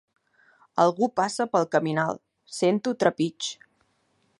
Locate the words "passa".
1.21-1.47